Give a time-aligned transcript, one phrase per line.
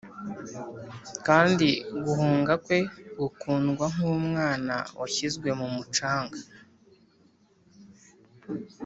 [1.27, 1.67] kandi
[2.03, 2.79] guhunga kwe
[3.19, 6.39] gukundwa nkumwana washyizwe mumucanga.